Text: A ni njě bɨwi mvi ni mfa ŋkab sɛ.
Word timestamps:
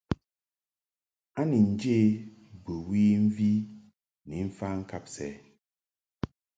A 1.39 1.41
ni 1.49 1.59
njě 1.71 1.97
bɨwi 2.63 3.01
mvi 3.25 3.51
ni 4.27 4.35
mfa 4.49 4.67
ŋkab 4.79 5.05
sɛ. 5.15 5.27